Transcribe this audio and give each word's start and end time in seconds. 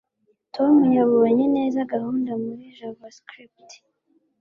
tom 0.55 0.75
yabonye 0.97 1.45
neza 1.55 1.79
gahunda 1.93 2.31
muri 2.43 2.63
javascript 2.77 3.69